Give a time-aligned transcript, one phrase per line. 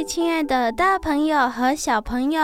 [0.00, 2.40] 嗨，亲爱的大朋友和小朋友，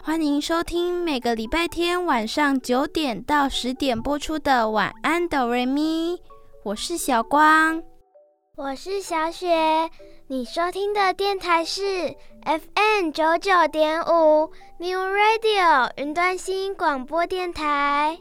[0.00, 6.14] 欢迎收听每个礼拜天晚上九点到十点播出的《晚安，哆瑞咪》。
[6.62, 7.82] 我是小光，
[8.56, 9.90] 我是小雪。
[10.28, 11.82] 你收听的电台是
[12.44, 18.16] FM 九九点五 New Radio 云端新广播电台。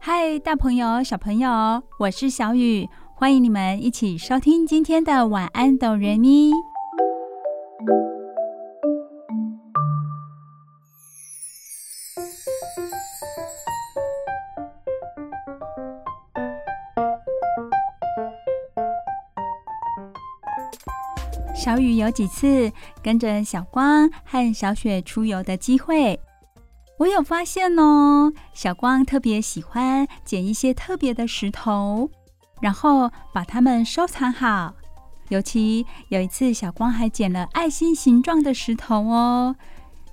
[0.00, 6.50] 嗨，大朋友、小朋友，我是小雨，欢迎你们一起收听今天的《晚安，哆瑞咪》。
[21.54, 22.72] 小雨有几次
[23.02, 26.18] 跟着小光和小雪出游的机会，
[26.98, 28.32] 我有发现哦。
[28.54, 32.10] 小光特别喜欢捡一些特别的石头，
[32.60, 34.74] 然后把它们收藏好。
[35.30, 39.54] 尤其有一次，小光还捡了爱心形状的石头哦，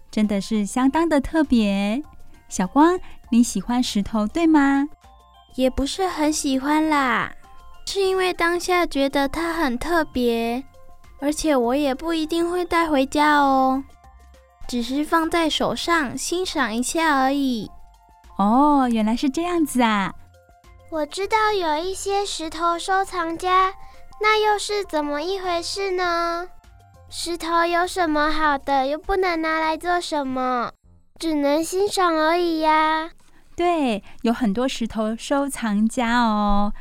[0.10, 2.02] 真的是相当的特别。
[2.48, 3.00] 小光，
[3.32, 4.88] 你喜欢石头对吗？
[5.56, 7.34] 也不是很喜欢啦，
[7.88, 10.64] 是因为当下觉得它很特别，
[11.20, 13.84] 而且我也不一定会带回家哦，
[14.68, 17.70] 只是放在手上欣赏一下而已。
[18.38, 20.14] 哦，原来是这样子啊！
[20.92, 23.74] 我知道有一些石头收藏家。
[24.20, 26.48] 那又是怎么一回事呢？
[27.10, 30.72] 石头有什么好的，又不能拿来做什么，
[31.20, 33.12] 只能欣赏而已呀。
[33.56, 36.74] 对，有很多石头收藏家哦。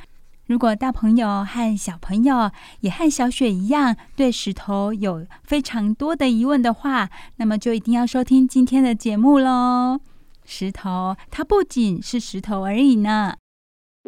[0.47, 2.51] 如果大朋友和小朋友
[2.81, 10.01] 也和小雪一样，对石头有非常多的疑问的话，那么就一定要收听今天的节目喽。
[10.45, 13.35] 石头，它不仅是石头而已呢。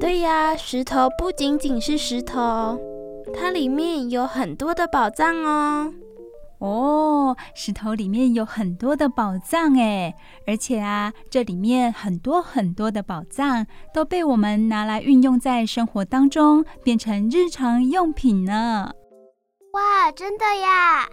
[0.01, 2.79] 对呀，石头不仅仅是石头。
[3.35, 5.93] 它里面有很多的宝藏哦！
[6.59, 10.15] 哦，石头里面有很多的宝藏诶，
[10.47, 18.91] 而且啊，这里面很多很多的宝藏都被我们拿来运用在生活当中，变成日常用品呢。
[19.73, 21.09] 哇，真的呀！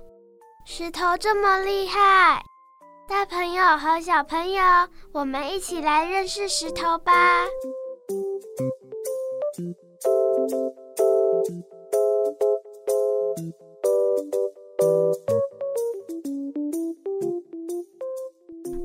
[0.65, 2.41] 石头这么厉害，
[3.07, 4.63] 大朋友和小朋友，
[5.11, 7.11] 我们一起来认识石头吧。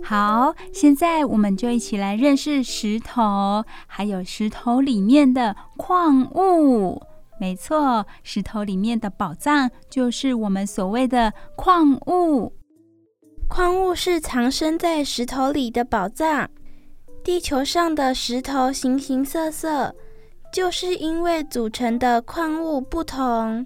[0.03, 7.01] 好，现在我们就一起来认识石头，还有石头里面的矿物。
[7.39, 12.53] 没错，石头里面的宝藏就是我们所谓的矿物。
[13.49, 16.51] 矿物是藏身在石头里的宝藏。
[17.23, 19.95] 地球上的石头形形色色，
[20.53, 23.65] 就是因为组成的矿物不同。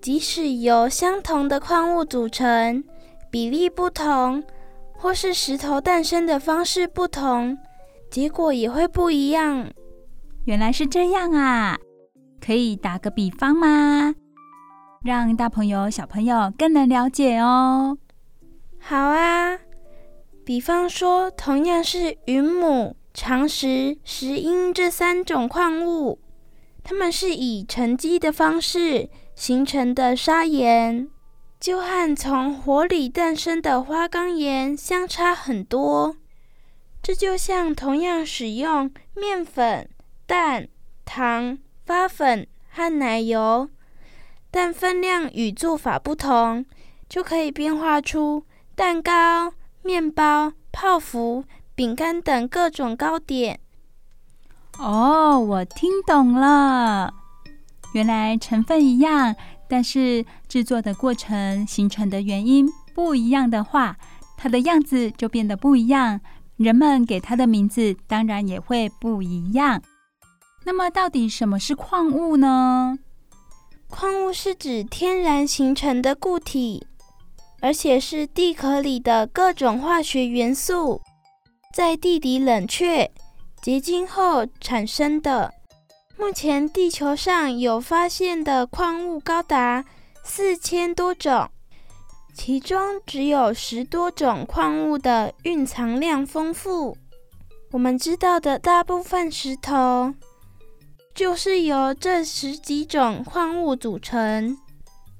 [0.00, 2.82] 即使由相同的矿物组成，
[3.30, 4.42] 比例不同。
[5.02, 7.56] 或是石头诞生的方式不同，
[8.10, 9.66] 结果也会不一样。
[10.44, 11.78] 原来是这样啊！
[12.38, 14.14] 可以打个比方吗？
[15.02, 17.96] 让大朋友、小朋友更能了解哦。
[18.78, 19.58] 好啊，
[20.44, 26.18] 比方说，同样是云母、长石、石英这三种矿物，
[26.84, 29.08] 它们是以沉积的方式
[29.40, 31.08] 形成的砂岩。
[31.58, 36.16] 就和从火里诞生的花岗岩相差很多。
[37.02, 39.88] 这就像同样使用面粉、
[40.26, 40.68] 蛋、
[41.06, 43.70] 糖、发粉和奶油，
[44.50, 46.66] 但分量与做法不同，
[47.08, 48.44] 就可以变化出
[48.74, 51.44] 蛋糕、面包、泡芙、
[51.74, 53.58] 饼干等各种糕点。
[54.78, 57.14] 哦，我听懂了，
[57.92, 59.34] 原来成分一样。
[59.68, 63.96] 但是制作的过程、形成的原因不一样的话，
[64.36, 66.20] 它的样子就变得不一样，
[66.56, 69.80] 人们给它的名字当然也会不一样。
[70.64, 72.98] 那么，到底什么是矿物呢？
[73.88, 76.84] 矿物是指天然形成的固体，
[77.60, 81.00] 而且是地壳里的各种化学元素，
[81.72, 83.10] 在地底冷却
[83.62, 85.54] 结晶后产生的。
[86.20, 89.82] 目前地球上有发现的矿物高达
[90.22, 91.48] 四千多种，
[92.34, 96.94] 其中只有十多种矿物的蕴藏量丰富。
[97.70, 100.12] 我们知道的大部分石头，
[101.14, 104.58] 就是由这十几种矿物组成，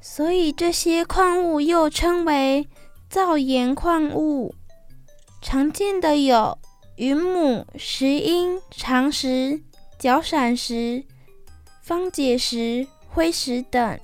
[0.02, 2.68] 所以这些矿物又称为
[3.08, 4.54] 造岩矿物。
[5.40, 6.58] 常见的有
[6.96, 9.62] 云母、石英、长石、
[10.00, 11.04] 角闪石、
[11.82, 14.00] 方解石、灰石等。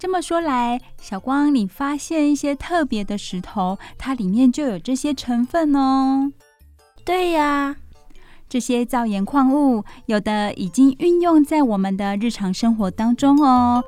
[0.00, 6.32] 这么说来，小光，你发现一些特别的石头，它里面就有这些成分哦。
[7.04, 7.76] 对呀，
[8.48, 13.84] 这些造岩矿物有的已经运用在我们的日常生活当中哦。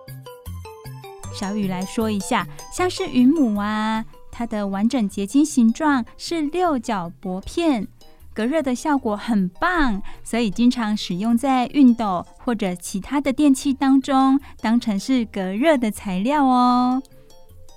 [1.35, 7.89] 小雨来说一下，像是云母啊，它的完整结晶形状是六角薄片，
[8.39, 17.03] 隔热的效果很棒，所以经常使用在熨斗或者其他的电器当中，当成是隔热的材料哦。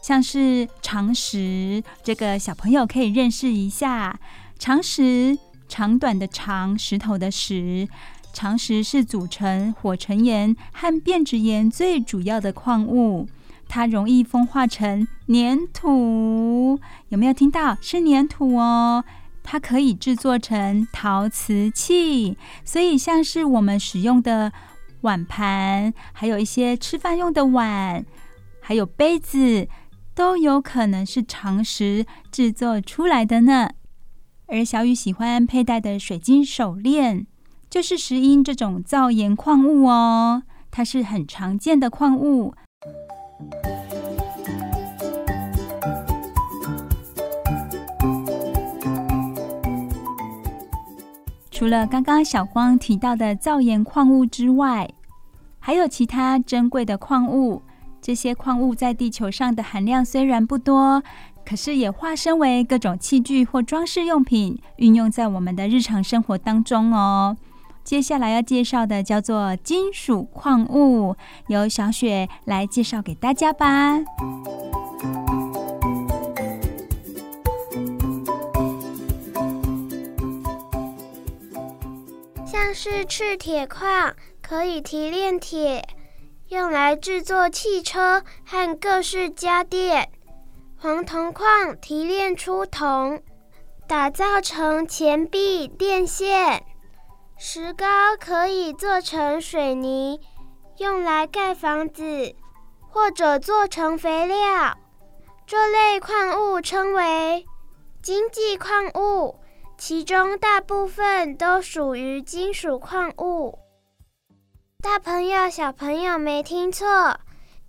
[0.04, 4.20] 像是长石，这个小朋友可以认识一下。
[4.60, 5.36] 长石，
[5.68, 7.90] 长短的长，石头的石。
[8.32, 13.28] 长石是组成火成岩和变质岩最主要的矿物，
[13.68, 16.80] 它容易风化成粘土。
[17.10, 17.76] 有没有听到？
[17.82, 19.04] 是粘土哦。
[19.44, 24.52] 它可以制作成陶瓷器，所以像是我们使用的
[25.02, 28.06] 碗盘，还有一些吃饭用的碗，
[28.60, 29.68] 还有杯子，
[30.14, 33.72] 都有可能是长石制作出来的呢。
[34.48, 37.26] 而小雨喜欢佩戴的水晶手链，
[37.70, 42.54] 就是石英这种造岩矿物哦，它是很常见的矿物。
[51.62, 54.90] 除了刚刚小光提到的造岩矿物之外，
[55.60, 57.62] 还有其他珍贵的矿物。
[58.02, 61.04] 这些矿物在地球上的含量虽然不多。
[61.46, 67.38] 可是也化身为各种器具或装饰用品，运用在我们的日常生活当中哦。
[67.84, 71.16] 接下来要介绍的叫做金属矿物，
[71.46, 74.00] 由小雪来介绍给大家吧。
[82.64, 85.84] 像是赤铁矿，可以提炼铁，
[86.50, 90.12] 用来制作汽车和各式家电。
[90.78, 93.24] 黄铜矿提炼出铜，
[93.88, 96.64] 打造成钱币、电线。
[97.36, 100.22] 石膏可以做成水泥，
[100.78, 102.36] 用来盖房子，
[102.88, 104.78] 或者做成肥料。
[105.48, 107.48] 这类矿物称为
[108.04, 109.40] 经济矿物，
[109.84, 113.58] 其中大部分都属于金属矿物。
[114.80, 117.20] 大朋友、小朋友没听错。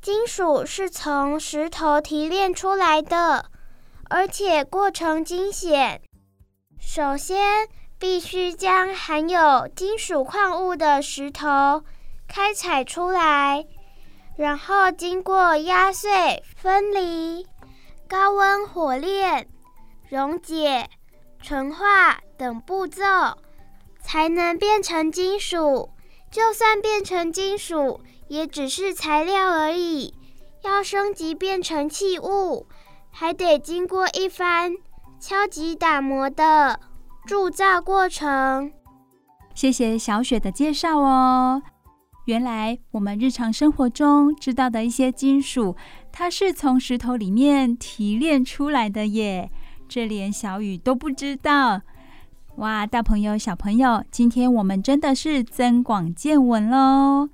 [0.03, 3.47] 金属是从石头提炼出来的，
[4.11, 6.03] 而且过程惊险。
[6.79, 7.67] 首先，
[7.99, 11.83] 必须将含有金属矿物的石头
[12.29, 13.65] 开采出来，
[14.37, 17.47] 然后经过压碎、分离、
[18.07, 19.49] 高温火炼、
[20.11, 20.91] 溶解、
[21.43, 23.03] 纯化等步骤，
[24.01, 25.91] 才能变成金属。
[26.31, 30.15] 就算变成金属，也只是材料而已，
[30.63, 32.67] 要升级变成器物，
[33.11, 34.73] 还得经过一番
[35.21, 36.81] 敲击打磨的
[37.27, 38.73] 铸造过程。
[39.55, 41.63] 谢谢小雪的介绍哦。
[42.27, 45.77] 原来我们日常生活中知道的一些金属，
[46.13, 49.51] 它是从石头里面提炼出来的耶，
[49.95, 51.83] 这连小雨都不知道。
[52.57, 57.29] 哇，大朋友小朋友，今天我们真的是增广见闻喽！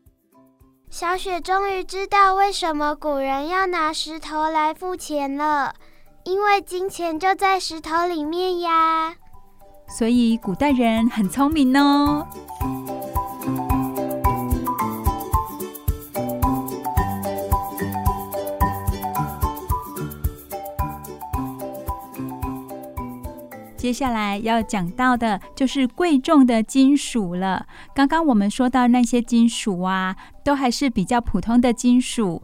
[0.91, 5.73] 小雪终于知道为什么古人要拿石头来付钱了，
[6.25, 9.15] 因为金钱就在石头里面呀。
[9.89, 12.27] 所以古代人很聪明哦。
[23.79, 27.65] 接下来要讲到的就是贵重的金属了。
[27.95, 32.43] 刚刚我们说到那些金属啊，都还是比较普通的金属。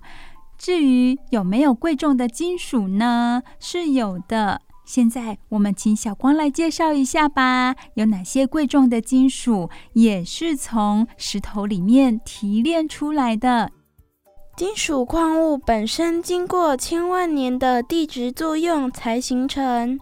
[0.56, 3.42] 至于有没有贵重的金属呢？
[3.58, 4.62] 是有的。
[4.86, 7.74] 现在我们请小光来介绍一下吧。
[7.94, 13.72] 有哪些贵重的金属也是从石头里面提炼出来的？
[14.56, 19.98] 金属矿物本身经过千万年的地质作用才形成。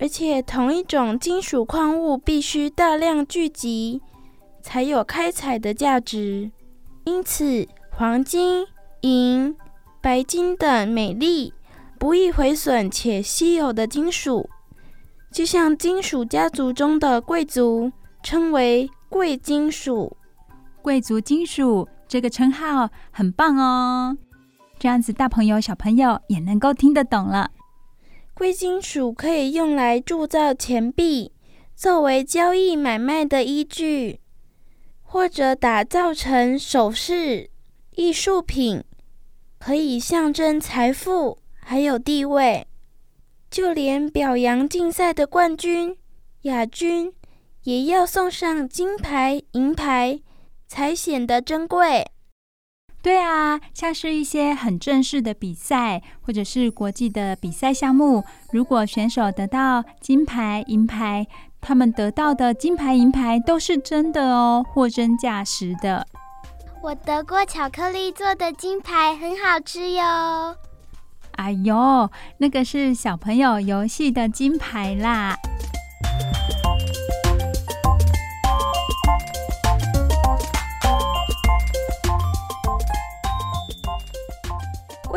[0.00, 4.00] 而且，同一种金属矿物必须大量聚集，
[4.62, 6.50] 才有开采的价值。
[7.04, 8.64] 因此，黄金、
[9.00, 9.56] 银、
[10.00, 11.52] 白金等美丽、
[11.98, 14.48] 不易毁损且稀有的金属，
[15.32, 17.90] 就像金属家族中的贵族，
[18.22, 20.16] 称为贵金属。
[20.80, 24.16] 贵族金属这个称号很棒哦，
[24.78, 27.50] 这样子大朋友小朋友也能够听得懂了。
[28.38, 31.32] 贵金属可以用来铸造钱币，
[31.74, 34.20] 作为交易买卖的依据，
[35.02, 37.50] 或者打造成首饰、
[37.96, 38.84] 艺术品，
[39.58, 42.64] 可以象征财富还有地位。
[43.50, 45.98] 就连表扬竞赛的冠军、
[46.42, 47.12] 亚军，
[47.64, 50.20] 也要送上金牌、银牌，
[50.68, 52.06] 才显得珍贵。
[53.00, 61.26] 对啊，像是一些很正式的比赛，或者是国际的比赛项目，如果选手得到金牌、银牌，
[61.60, 66.06] 他们得到的金牌、银牌都是真的哦，货真价实的。
[66.82, 70.56] 我得过巧克力做的金牌，很好吃哟。
[71.36, 75.36] 哎呦，那个是小朋友游戏的金牌啦。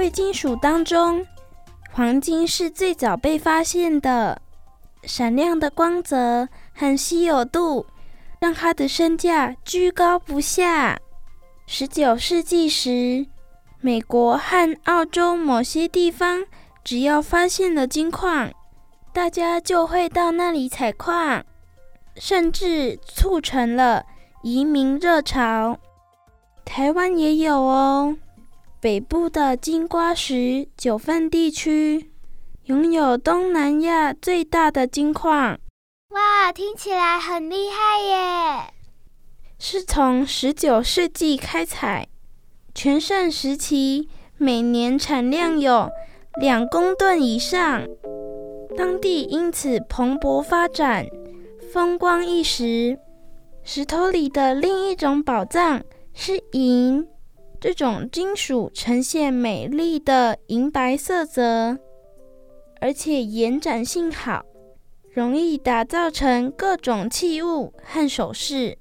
[0.02, 1.24] 贵金属当中，
[1.92, 4.42] 黄金是最早被发现的。
[5.04, 7.86] 闪亮的光泽和稀有度，
[8.40, 10.98] 让它的身价居高不下。
[11.68, 13.28] 十九世纪时，
[13.80, 16.46] 美国和澳洲某些地方，
[16.84, 18.52] 只要发现了金矿，
[19.14, 21.46] 大家就会到那里采矿，
[22.16, 24.04] 甚至促成了
[24.42, 25.78] 移民热潮。
[26.66, 28.18] 台湾也有哦。
[28.82, 32.10] 北部的金瓜石九份地区
[32.64, 35.60] 拥有东南亚最大的金矿。
[36.10, 38.74] 哇，听起来很厉害耶！
[39.60, 42.08] 是从十九世纪开采，
[42.74, 45.88] 全盛时期每年产量有
[46.40, 47.88] 两公吨以上，
[48.76, 51.06] 当地因此蓬勃发展，
[51.72, 52.98] 风光一时。
[53.64, 55.84] 石头里的另一种宝藏
[56.16, 57.08] 是银。
[57.62, 61.78] 这种金属呈现美丽的银白色泽，
[62.80, 64.44] 而且延展性好，
[65.14, 68.80] 容易打造成各种器物和首饰。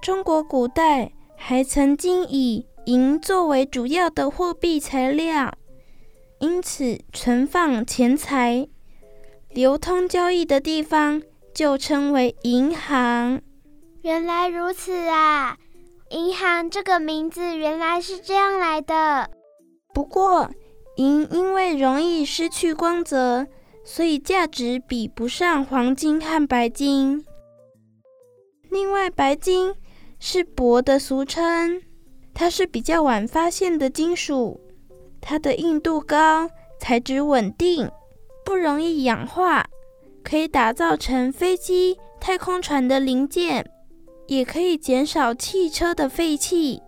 [0.00, 5.52] 中国古代还曾经以银作为主要的货币材料，
[6.38, 8.68] 因此存放钱财、
[9.50, 11.20] 流通交易的地方
[11.52, 13.42] 就称为银行。
[14.02, 15.58] 原来如此啊！
[16.14, 19.28] 银行这个名字原来是这样来的。
[19.92, 20.48] 不过，
[20.94, 23.44] 银因为容易失去光泽，
[23.84, 27.26] 所以价值比不上黄金和白金。
[28.70, 29.74] 另外，白金
[30.20, 31.82] 是铂的俗称，
[32.32, 34.60] 它是比较晚发现的金属，
[35.20, 37.90] 它的硬度高，材质稳定，
[38.44, 39.66] 不容易氧化，
[40.22, 43.68] 可以打造成飞机、太空船的零件。
[44.26, 46.82] 也可以减少汽车的废气，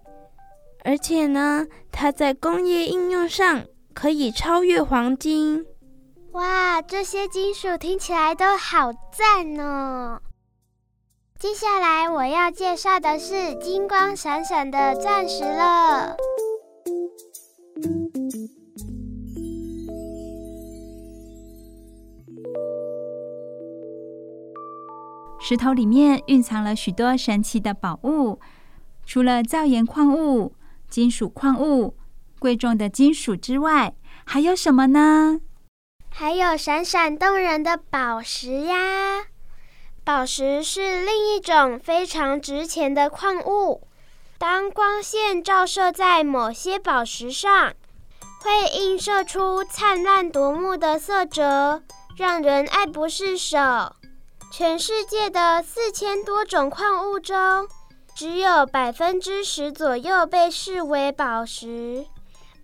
[0.84, 3.64] 而且呢，它在工业应用上
[3.94, 5.64] 可以超越黄金。
[6.32, 10.20] 哇，这些金属听起来都好赞哦！
[11.38, 16.16] 接下来我要介绍的是金光闪闪的钻石了。
[25.48, 28.40] 石头里面蕴藏了许多神奇的宝物，
[29.04, 30.52] 除了造岩矿物、
[30.90, 31.94] 金属矿物、
[32.40, 35.40] 贵重的金属之外，还有什么呢？
[36.10, 39.26] 还有闪闪动人的宝石呀！
[40.02, 43.86] 宝石是另一种非常值钱的矿物。
[44.38, 47.72] 当光线照射在某些宝石上，
[48.42, 51.84] 会映射出灿烂夺目的色泽，
[52.16, 53.94] 让人爱不释手。
[54.58, 57.68] 全世界的四千多种矿物中，
[58.14, 62.06] 只有百分之十左右被视为宝石。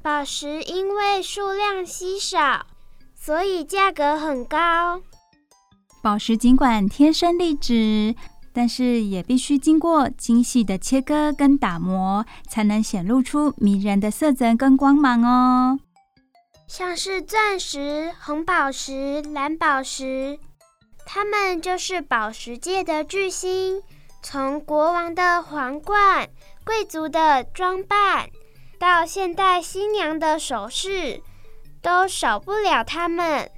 [0.00, 2.64] 宝石因为数量稀少，
[3.14, 5.02] 所以价格很高。
[6.02, 8.14] 宝石尽管天生丽质，
[8.54, 15.78] 但是也必须经过精细的切割跟打磨，才能显露出迷人的色泽跟光芒哦。
[16.66, 20.38] 像是钻石、红宝石、蓝宝石。
[21.04, 23.82] 他们就是宝石界的巨星，
[24.22, 26.28] 从国王的皇冠、
[26.64, 28.30] 贵族的装扮，
[28.78, 31.22] 到现代新娘的首饰，
[31.82, 33.50] 都少不了它们，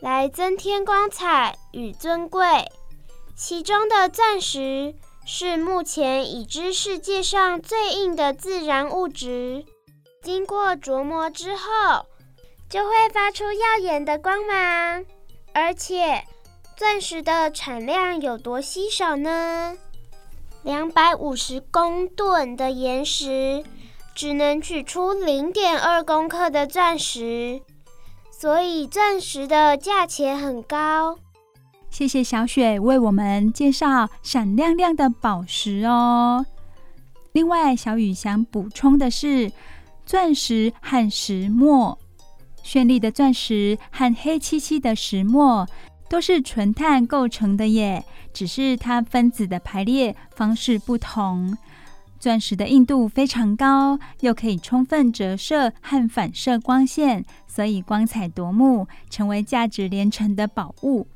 [0.00, 2.46] 来增添光彩与尊贵。
[3.36, 4.94] 其中的钻石
[5.26, 9.64] 是目前已知世界上最硬的自然物质，
[10.22, 12.06] 经过琢磨之后，
[12.70, 15.04] 就会发出耀眼的光芒。
[15.52, 16.24] 而且，
[16.76, 19.78] 钻石的产量有多稀少呢？
[20.62, 23.64] 两百五十公吨的岩石，
[24.14, 27.62] 只能取出零点二公克的钻石，
[28.30, 31.18] 所以钻石的价钱很高。
[31.88, 36.44] 谢谢小雪为我们介绍闪亮亮的宝石哦。
[37.32, 39.50] 另外，小雨想补充的是，
[40.04, 41.98] 钻石和石墨，
[42.62, 45.66] 绚丽的钻石和黑漆漆的石墨。
[46.08, 51.56] 都是纯碳构成的耶，只是它分子的排列方式不同。
[52.18, 61.06] 钻石的硬度非常高，又可以充分折射和反射光线，所以光彩夺目，成为价值连城的宝物。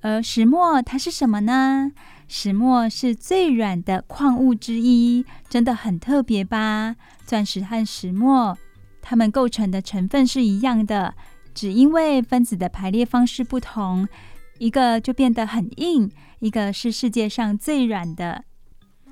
[0.00, 1.92] 而石墨它是什么呢？
[2.28, 6.96] 石墨是最软的矿物之一，真的很特别吧？
[7.24, 8.58] 钻石和石墨，
[9.00, 11.14] 它们构成的成分是一样的。
[11.56, 14.06] 只因为分子的排列方式不同，
[14.58, 16.10] 一个就变得很硬，
[16.40, 18.44] 一个是世界上最软的。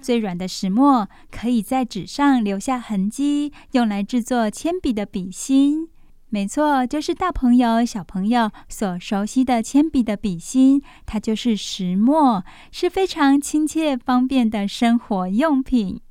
[0.02, 5.88] 最软的石墨可以在纸上留下痕迹，用来制作铅笔的笔芯。
[6.28, 16.02] 没错，就是大朋友、小朋友所熟悉的铅笔的笔芯，它就是石墨，是非常亲切方便的生活用品。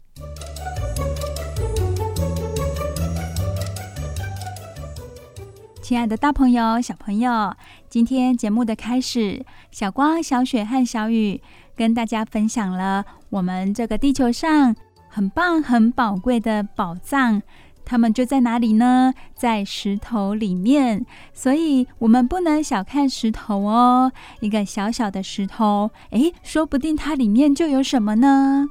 [5.84, 7.54] 亲爱的，大朋友、小朋友，
[7.90, 11.42] 今天节目的开始，小光、小雪和小雨
[11.76, 14.74] 跟大家分享了我们这个地球上
[15.10, 17.42] 很棒、很宝贵的宝藏，
[17.84, 19.14] 它们就在哪里呢？
[19.36, 21.06] 在石头里面。
[21.34, 24.14] 所以，我们不能小看石头哦。
[24.40, 28.70] 一个小小的石头，哎，说不定它里面就有什么呢？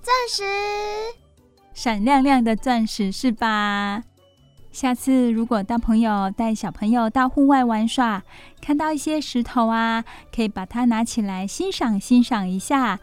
[0.00, 0.42] 钻石，
[1.74, 4.04] 闪亮亮的钻石，是吧？
[4.74, 8.20] 下次如果大朋友带小朋友到户外玩耍，
[8.60, 12.98] 看到一些石头啊，可以把它拿起来欣赏欣赏一下，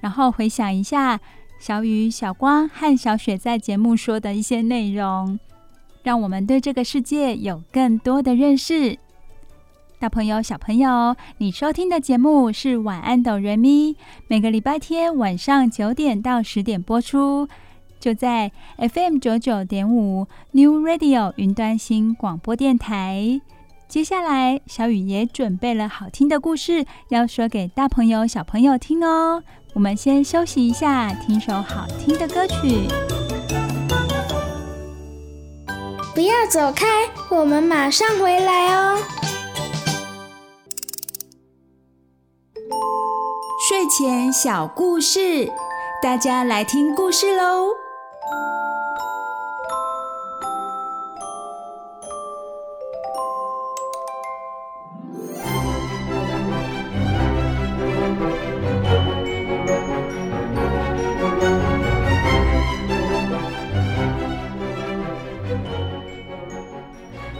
[0.00, 1.18] 然后回想一下
[1.58, 5.36] 小雨、小光和小雪在节目说的一些内容，
[6.04, 8.96] 让我们对这个世界有更多的认识。
[9.98, 13.96] 大朋友、小朋友，你收听的节目是晚安哆瑞咪，
[14.28, 17.48] 每个礼拜天晚上九点到十点播出。
[17.98, 23.40] 就在 FM 九九点五 New Radio 云端新广播电台。
[23.88, 29.42] 接下来，小雨也准备了好听的故事要说给大朋友、小朋友听哦。
[29.74, 32.88] 我们先休息一下，听首好听的歌曲。
[36.14, 36.86] 不要走开，
[37.30, 38.98] 我们马上回来哦。
[43.68, 45.50] 睡前小故事，
[46.02, 47.85] 大家来听故事喽。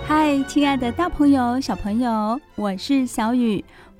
[0.09, 3.65] 嗨，亲爱的大朋友、小朋友，我是小雨。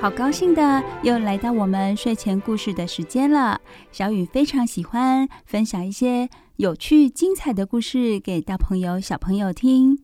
[0.00, 3.60] 好高兴的，又来到我们睡前故事的时间了。
[3.90, 9.98] 小雨非常喜欢分享一些有趣、精彩的故事给大朋友、小朋友听。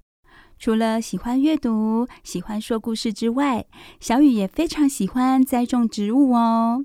[0.59, 3.67] 除了喜欢阅读、喜欢说故事之外，
[4.01, 6.85] 小雨也非常喜欢栽种植物哦。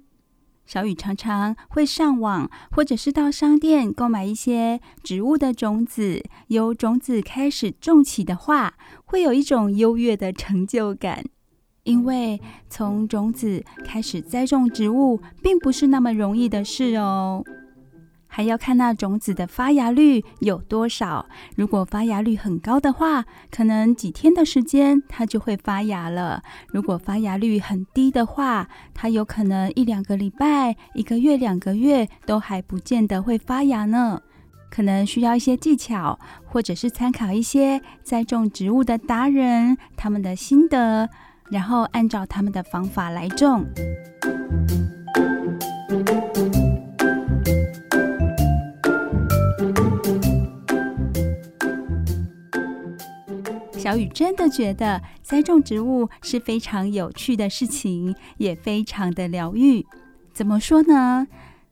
[0.68, 6.24] 小雨常常会上网，或者是到商店购买一些植物的种子。
[6.50, 11.26] 由种子开始种起的话，会有一种优越的成就感。
[11.90, 17.44] 因为从种子开始栽种植物，并不是那么容易的事哦，
[18.28, 21.26] 还要看那种子的发芽率有多少。
[21.56, 34.22] 如果发芽率很高的话，可能几天的时间它就会发芽了；如果发芽率很低的话，它有可能一两个礼拜、一个月、两个月都还不见得会发芽呢。
[34.70, 41.10] 可能需要一些技巧，或者是参考一些栽种植物的达人他们的心得。
[41.52, 43.66] 然后按照他们的方法来种。
[53.78, 59.86] 小雨真的觉得栽种植物是非常有趣的事情，也非常的疗愈。
[60.32, 61.26] 怎么说呢？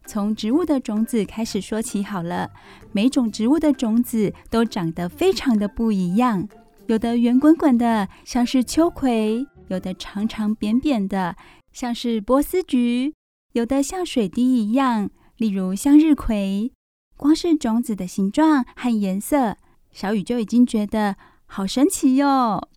[0.06, 2.50] 从植物的种子开始说起好了。
[2.94, 6.48] 每种植物的种子都长得非常的不一样，
[6.88, 11.36] 有的圆滚滚的，像是秋葵；有的长长扁扁的，
[11.72, 13.12] 像是波斯菊；
[13.54, 16.72] 有的像水滴一样，例如向日葵。
[17.16, 19.58] 光是种子的形状和颜色，
[19.92, 22.70] 小雨就已经觉得好神奇哟。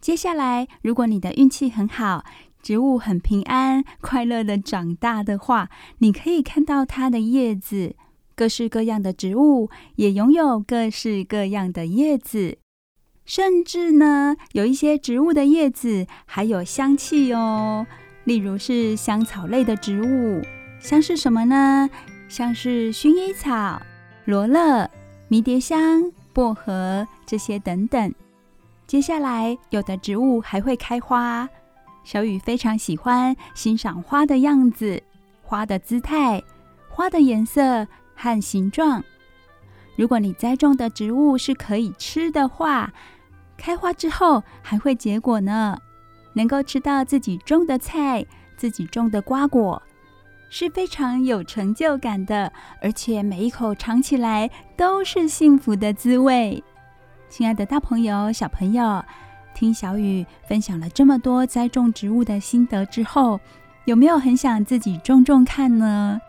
[0.00, 2.24] 接下来，如果你的运气很好，
[2.62, 7.96] 植物很平安、快乐的长大的话，你可以看到它的叶子。
[8.36, 12.58] 各式各样的植物也拥有各式各样的叶子，
[13.28, 17.86] 甚至呢，有一些植物的叶子还有香气哦。
[18.24, 20.42] 例如是香草类的植物，
[20.80, 21.90] 像是什么呢？
[22.26, 23.82] 像是薰衣草、
[24.24, 24.90] 罗勒、
[25.28, 28.14] 迷迭香、薄荷这些等等。
[28.86, 31.46] 接下来，有的植物还会开花。
[32.04, 35.02] 小雨非常喜欢欣赏花的样子、
[35.42, 36.42] 花的姿态、
[36.88, 39.04] 花的颜色和形状。
[39.96, 42.90] 如果你栽种的植物是可以吃的话，
[43.58, 45.76] 开花之后还会结果呢。
[46.32, 48.24] 能够吃到自己种的菜、
[48.56, 49.82] 自己种的瓜果，
[50.48, 56.62] 是非常有成就感的，而且每一口尝起来都是幸福的滋味。
[57.28, 59.04] 亲爱的大朋友、小朋友。
[59.54, 63.40] 听小雨分享了这么多栽种植物的心得之后，
[63.86, 66.20] 有没有很想自己种种看呢？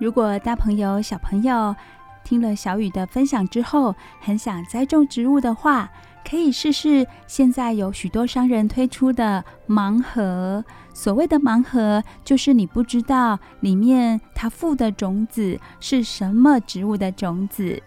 [0.00, 1.76] 如果大朋友、小朋友
[2.24, 5.88] 听了小雨的分享之后，很想栽种植物的话，
[6.28, 10.64] 可以试试现在有许多商人推出的盲盒。
[10.92, 17.80] 所谓的盲盒，就是你不知道里面它附的种子是什么植物的种子。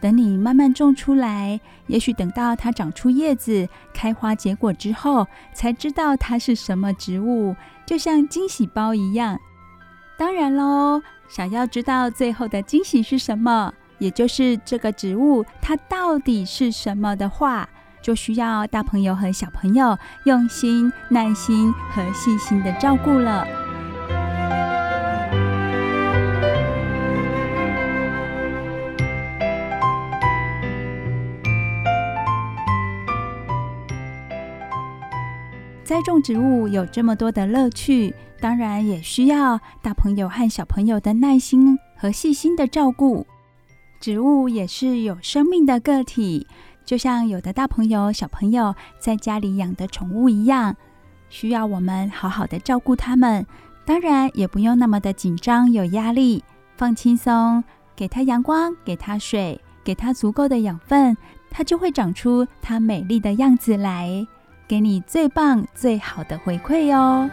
[0.00, 7.54] 等你慢慢种出来，也许等到它长出叶子、开花结果之后，才知道它是什么植物，
[7.86, 9.38] 就像惊喜包一样。
[10.18, 17.68] 当然喽，想要知道最后的惊喜是什么，也就是这个植物它到底是什么的话，
[18.06, 23.44] 就需要大朋友和小朋友用心、耐心和细心的照顾了。
[35.82, 43.26] 栽种植物有这么多的乐趣，当然也需要大朋友和小朋友的耐心和细心的照顾。
[43.98, 46.46] 植物也是有生命的个体，
[46.86, 50.74] 就像有的大朋友、小朋友在家里养的宠物一样，
[51.28, 53.44] 需要我们好好的照顾它们。
[53.84, 56.42] 当然也不用那么的紧张、有压力，
[56.76, 57.62] 放轻松，
[57.96, 61.16] 给它阳光，给它水，给它足够的养分，
[61.50, 64.26] 它就会长出它美丽的样子来。
[64.68, 67.28] 给你最棒、最好的回馈哦！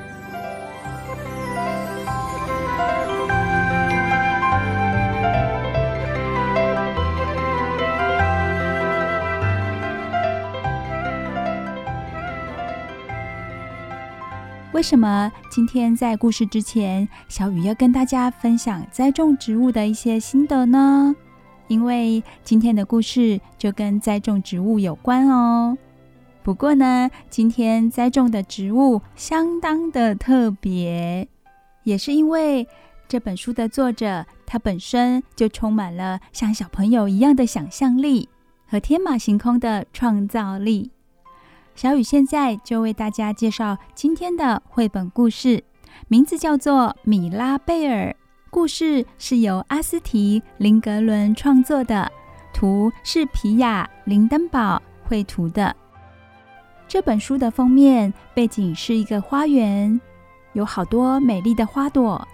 [14.74, 21.16] 为什么今天在故事之前，小雨要跟大家分享栽种植物的一些心得呢？
[21.68, 25.78] 因为今天的故事就跟栽种植物有关哦。
[26.42, 31.28] 不过呢，今天栽种的植物相当的特别，
[31.84, 32.68] 也是因为
[33.08, 38.28] 这本书的作者他本身就充满了像小朋友一样的想象力
[38.68, 40.93] 和天马行空的创造力。
[41.76, 45.64] 小雨现在就为大家介绍今天的绘本故事，
[46.08, 48.12] 名字叫做《米拉贝尔》。
[48.52, 52.12] 故事是由阿斯提·林格伦创作的，
[52.54, 55.76] 图是皮亚·林登堡绘图的。
[56.88, 60.00] 这本书的封面背景是一个花园，
[60.54, 62.26] 有好多美丽的花朵。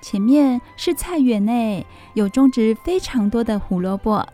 [0.00, 4.26] 前面是菜园内，有种植非常多的胡萝卜。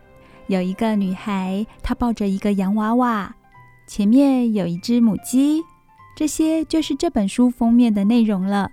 [0.47, 3.35] 有一个女孩，她抱着一个洋娃娃，
[3.87, 5.61] 前面有一只母鸡。
[6.15, 8.69] 这些就是这本书封面的内容了。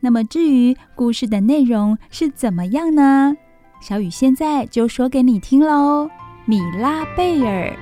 [0.00, 3.36] 那么至于故事的内容是怎么样呢？
[3.80, 6.08] 小雨现在就说给你听喽。
[6.44, 7.74] 米拉贝尔。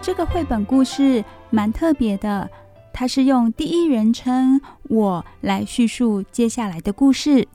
[0.00, 2.48] 这个绘本故事蛮特别的，
[2.94, 7.46] 它是用第一人称“我”来叙述接下来的故事。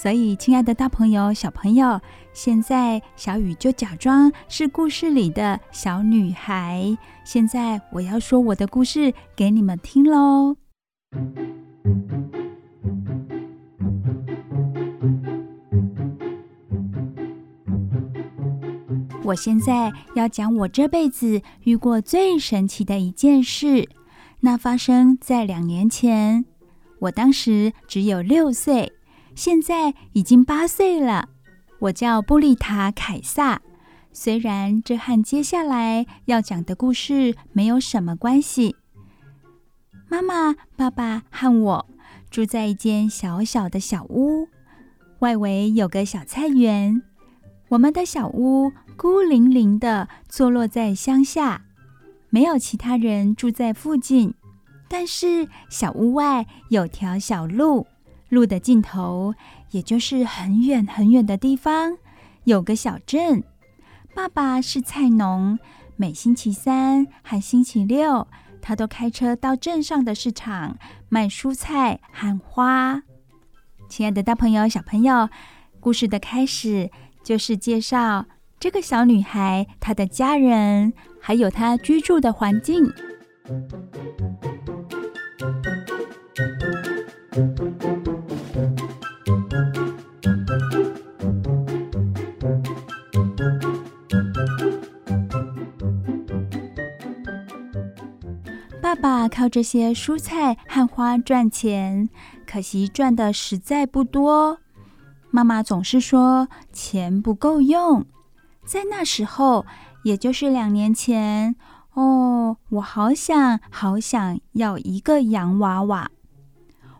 [0.00, 2.00] 所以，亲爱的大朋友、小朋友，
[2.32, 6.96] 现在小雨就假装是故事里的小女孩。
[7.22, 10.56] 现在我要说我的故事给你们听喽。
[19.22, 23.86] 我现在要讲我这辈子遇过最神奇的一件事。
[24.40, 26.46] 那发生在两年前，
[27.00, 28.90] 我当时只有六岁，
[29.34, 31.28] 现在已经八岁了。
[31.78, 33.62] 我叫布丽塔·凯萨。
[34.12, 38.74] 虽然这和接下来要讲的故事没有什么关系。
[40.08, 41.86] 妈妈、爸爸和我
[42.28, 44.48] 住在一间小小的小屋，
[45.20, 47.02] 外围有个小菜园。
[47.68, 51.62] 我们的小屋孤零零的坐落在乡下，
[52.28, 54.34] 没有其他人住在附近。
[54.88, 57.86] 但是小屋外有条小路，
[58.30, 59.34] 路的尽头，
[59.72, 61.98] 也就是很远很远的地方，
[62.44, 63.44] 有个小镇。
[64.14, 65.58] 爸爸是菜农，
[65.96, 68.26] 每星期三和星期六，
[68.62, 73.02] 他都开车到镇上的市场卖蔬菜和花。
[73.88, 75.28] 亲爱的大朋友、小朋友，
[75.80, 76.90] 故事的开始
[77.24, 78.26] 就是介绍
[78.58, 82.84] 这个小女孩、她的家人，还有她居住的环境。
[99.00, 102.10] 爸爸靠这些蔬菜和花赚钱，
[102.46, 104.58] 可惜赚的实在不多。
[105.30, 108.04] 妈妈总是说钱不够用。
[108.66, 109.64] 在那时候，
[110.04, 111.56] 也就是两年前，
[111.94, 116.10] 哦，我好想好想要一个洋娃娃。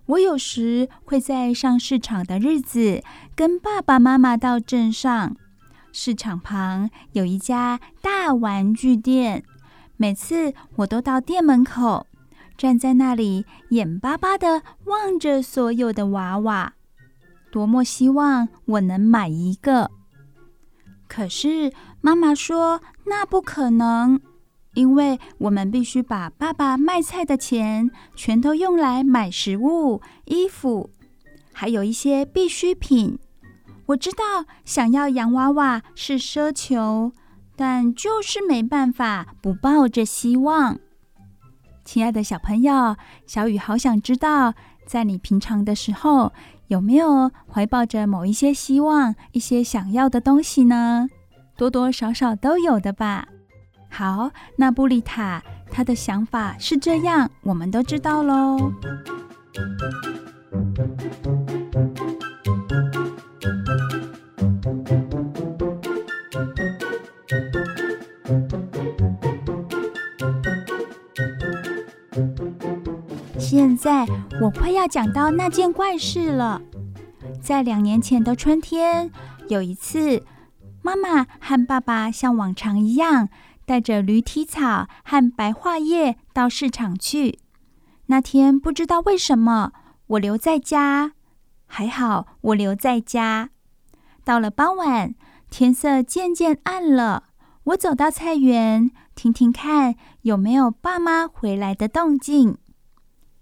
[0.07, 3.05] 我有时会在上市场的日子，
[3.37, 5.37] 跟爸爸妈妈到镇上。
[5.93, 9.45] 市场旁有一家大玩具店。
[10.01, 12.07] 每次我都到店门口，
[12.57, 16.73] 站在那里，眼巴巴地望着所有的娃娃，
[17.53, 19.91] 多么希望我能买一个。
[21.07, 24.19] 可是妈妈说那不可能，
[24.73, 30.89] 因为我们必须把爸爸卖菜的钱全都用来买食物、衣服，
[31.53, 33.19] 还有一些必需品。
[33.85, 37.13] 我知道想要洋娃娃是奢求。
[37.61, 40.79] 但就是没办法不抱着希望。
[41.85, 42.97] 亲爱的小朋友，
[43.27, 44.55] 小雨好想知道，
[44.87, 46.33] 在你平常的时候，
[46.69, 51.07] 有没有怀抱着某一些希望、一些想要的东西呢？
[51.55, 53.29] 多多少少都有的吧。
[53.91, 58.73] 好，那布丽塔她的想法是这样，我们都知道喽。
[73.51, 74.07] 现在
[74.41, 76.63] 我快要讲到那件怪事了。
[77.43, 79.11] 在两年前的春天，
[79.49, 80.23] 有一次，
[80.83, 83.29] 妈妈和爸爸像往常一样，
[83.67, 87.41] 带着驴蹄草和白桦叶到市场去。
[88.07, 89.73] 那天不知道为什么，
[90.07, 91.15] 我留在家。
[91.67, 93.51] 还好我留在家。
[94.23, 95.17] 到了傍晚，
[95.51, 97.25] 天色渐渐暗了，
[97.65, 102.57] 我走到菜园，听听看有没有爸妈回来的动静。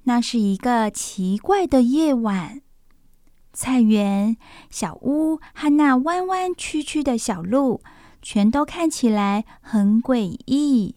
[0.09, 2.63] 那是一个奇怪的夜晚，
[3.53, 4.39] 菜园、
[4.71, 7.83] 小屋和那弯弯曲曲的小路，
[8.23, 10.95] 全都看起来很诡异。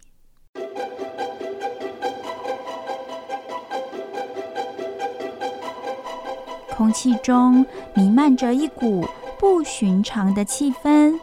[6.69, 9.05] 空气中弥漫着一股
[9.37, 11.19] 不寻常的气氛。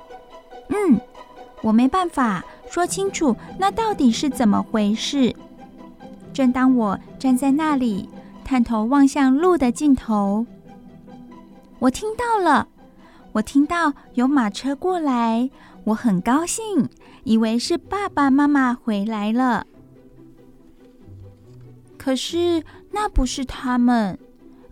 [0.68, 1.00] 嗯，
[1.62, 5.34] 我没办法说清楚那到底是怎么回事。
[6.38, 8.08] 正当我站在那里，
[8.44, 10.46] 探头望向路的尽头，
[11.80, 12.68] 我听到了，
[13.32, 15.50] 我听到有马车过来，
[15.82, 16.88] 我很高兴，
[17.24, 19.66] 以为是爸爸妈妈回来了。
[21.96, 24.16] 可是那不是他们，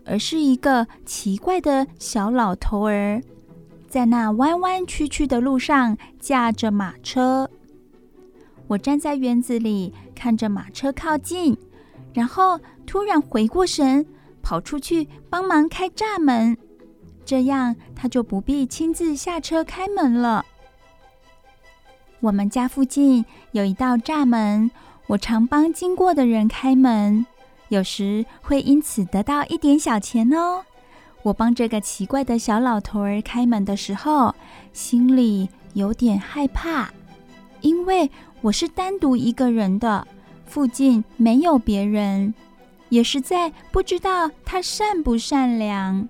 [0.05, 3.21] 而是一个奇怪的小老头儿，
[3.89, 7.49] 在那弯弯曲曲的路上驾着马车。
[8.67, 11.57] 我站在园子里，看着马车靠近，
[12.13, 14.05] 然后突然回过神，
[14.43, 16.57] 跑出去帮忙开栅门，
[17.23, 20.45] 这样他就不必亲自下车开门了。
[22.19, 24.69] 我们家附近有一道栅门，
[25.07, 27.25] 我常帮经过的人开门，
[27.69, 30.63] 有时会因此得到一点小钱哦。
[31.23, 34.35] 我帮这个奇怪的小老头儿开门的时候，
[34.73, 36.89] 心里有点害怕，
[37.61, 38.11] 因为。
[38.41, 40.07] 我是单独一个人的，
[40.45, 42.33] 附近没有别人，
[42.89, 46.07] 也实在不知道他善不善良。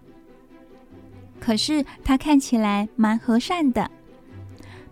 [1.39, 3.89] 可是他看起来蛮和善的。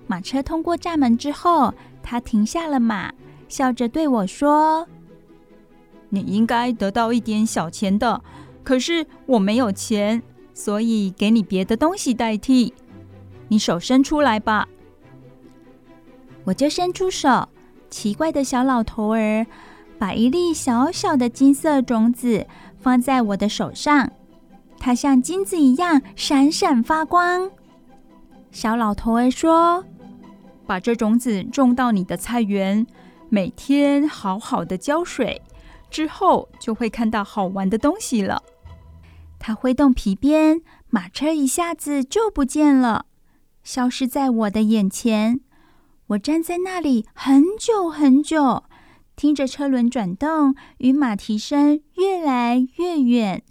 [0.08, 3.14] 马车通过栅门之后，他停下了马，
[3.50, 4.88] 笑着对我说
[6.10, 8.22] ：“你应该得到一点小钱的，
[8.64, 12.74] 可是我没有钱，所以给你别的东西代替。
[13.50, 14.68] 你手伸出来吧。”
[16.46, 17.50] 我就伸出手，
[17.90, 19.46] 奇怪的小老头儿
[19.98, 22.46] 把一粒小小的金色种子
[22.80, 24.12] 放在我的手上，
[24.78, 27.50] 它像金子一样闪闪发光。
[28.52, 29.84] 小老头儿说
[30.68, 32.86] ：“把这种子种到你的菜园，
[33.28, 35.42] 每天好好的浇水，
[35.90, 38.44] 之后就会看到好玩的东西了。”
[39.40, 43.06] 他挥动皮鞭，马车一下子就不见了，
[43.64, 45.42] 消失在我的眼前。
[46.10, 48.64] 我站在那里很久很久，
[49.16, 53.42] 听着车轮转动与马蹄声越来越远，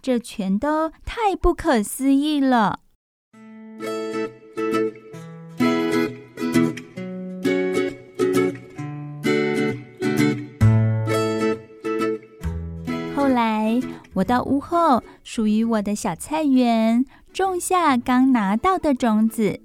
[0.00, 2.80] 这全都太不可思议了。
[13.14, 13.78] 后来，
[14.14, 19.60] 我到屋后属于我的小菜园，种下刚拿到的种子。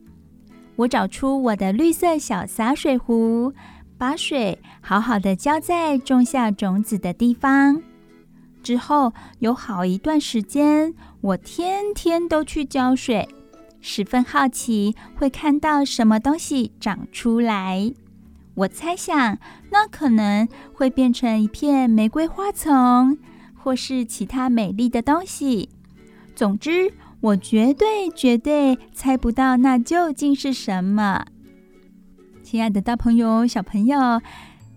[0.78, 3.54] 我找出我的绿色小洒水壶，
[3.98, 7.82] 把水好好的浇在种下种子的地方。
[8.62, 13.30] 之后有好一段时间，我天天都去浇水，
[13.80, 17.94] 十分好奇会看到什么东西长出来。
[18.56, 19.38] 我猜想，
[19.70, 23.18] 那可能会变成一片玫瑰花丛，
[23.54, 25.70] 或是其他美丽的东西。
[26.34, 26.92] 总之，
[27.26, 31.26] 我绝对绝对猜不到那究竟是什么。
[32.44, 34.22] 亲爱的大朋友、小朋友，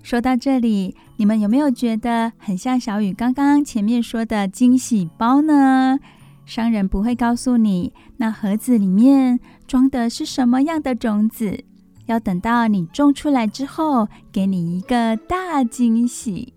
[0.02, 5.98] 说到这里，你们有没有觉得很像小雨刚刚前面说的惊喜包呢？
[6.46, 11.64] 商人不会告诉你那盒子里面装的是什么样的种子，
[12.06, 16.54] 要等到你种出来之后，给你一个大惊喜。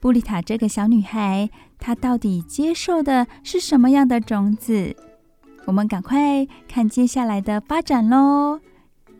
[0.00, 4.96] 布丽塔这个小女孩，它到底接受的是什么样的种子？
[5.66, 8.60] 我们赶快看接下来的发展喽，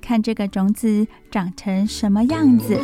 [0.01, 2.77] 看这个种子长成什么样子。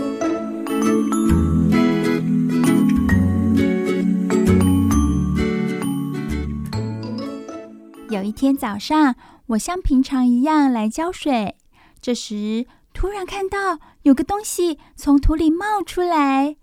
[8.11, 9.14] 有一天早上，
[9.46, 11.56] 我像平常一样来浇水，
[12.00, 16.56] 这时突然看到有个东西从土里冒出来，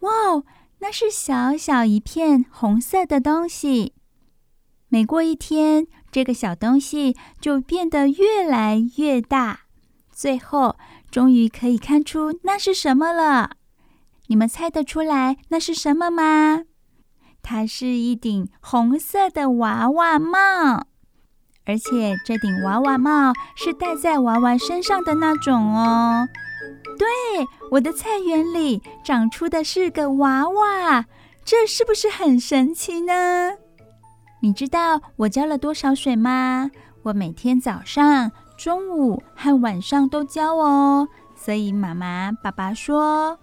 [0.00, 0.10] 哇！
[0.84, 3.94] 那是小小一片红色的东西。
[4.88, 9.60] 每过一天，这个小东西就变得越来越大，
[10.12, 10.76] 最后
[11.10, 13.52] 终于可以看出那是什么了。
[14.26, 16.64] 你们猜得出来那是什么吗？
[17.40, 20.86] 它是一顶红色的娃娃帽，
[21.64, 26.28] 而且这顶娃娃帽是戴在娃娃身上的那种哦。
[26.98, 27.06] 对，
[27.70, 31.06] 我的菜园里长出的是个娃娃，
[31.44, 33.52] 这是不是很神奇呢？
[34.40, 36.70] 你知道我浇了多少水吗？
[37.02, 41.08] 我每天早上、中午和晚上都浇哦。
[41.34, 43.38] 所以妈妈、爸爸说：“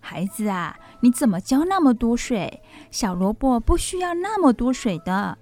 [0.00, 2.62] 孩子啊，你怎么浇那么多水？
[2.90, 5.38] 小萝卜不需要那么多水的。”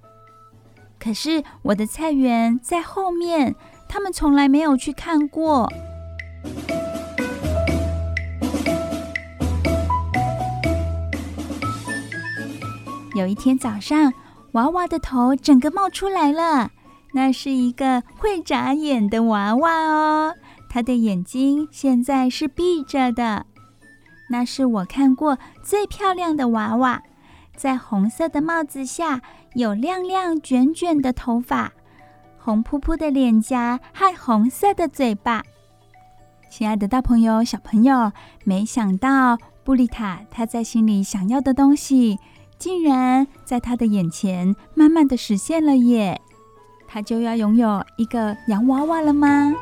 [0.99, 3.55] 可是我的菜园在后面，
[3.89, 5.71] 他们从来没有去看过。
[13.17, 14.13] 有一天早上，
[14.53, 16.71] 娃娃的头整个冒出来了。
[17.15, 20.35] 那是一个会眨眼的娃娃哦，
[20.69, 23.47] 它的眼睛现在是闭着的。
[24.29, 27.03] 那是我看过最漂亮的娃娃，
[27.57, 29.23] 在红色的帽子下
[29.55, 31.73] 有亮亮卷卷的头发，
[32.39, 35.43] 红扑扑的脸颊和红色的嘴巴。
[36.51, 38.13] 亲爱的大朋友、小朋友，
[38.45, 42.19] 没想到布丽塔她在心里想要的东西。
[42.59, 46.21] 竟然在他的眼前慢慢的实现了耶！
[46.89, 49.53] 他就要拥有一个洋娃娃了吗？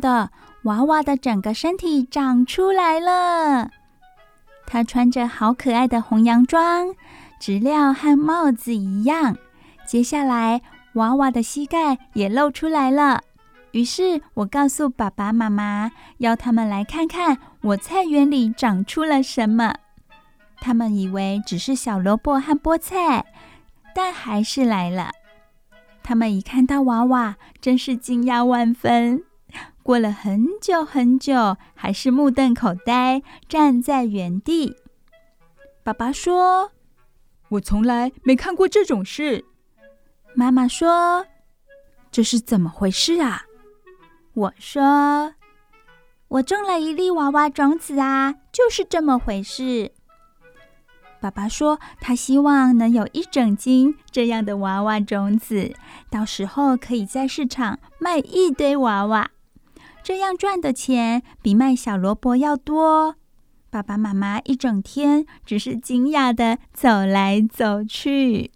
[0.00, 0.30] 的，
[0.64, 3.70] 娃娃的整个身体长出来了。
[4.66, 6.94] 他穿着好可爱的红洋装，
[7.40, 9.36] 质料和帽子一样。
[9.86, 10.60] 接下来，
[10.94, 13.22] 娃娃的膝盖也露出来了。
[13.72, 19.74] 于是我告诉爸爸妈妈，要他们来看看我菜园里长出了什么。
[20.60, 23.24] 他们以为只是小萝卜和菠菜，
[23.94, 25.12] 但还是来了。
[26.02, 29.22] 他们一看到娃娃，真是惊讶万分。
[29.88, 34.76] 过了很久很久，还是目瞪口呆，站在原地。
[35.82, 36.72] 爸爸说
[37.48, 39.46] ：“我从来没看过这种事。”
[40.36, 41.24] 妈妈说
[42.12, 43.46] ：“这是怎么回事啊？”
[44.36, 45.32] 我说
[46.28, 49.92] ：“我种了一粒娃娃种子啊，就是这么回事。”
[51.18, 55.74] 爸爸说：“他希望能有一整斤这样的娃娃种子，
[56.10, 59.30] 到时候可以在市场卖一堆娃娃，
[60.08, 63.16] 这样赚的钱比卖小萝卜要多。”
[63.68, 68.50] 爸爸妈妈一整天只是惊讶地走来走去。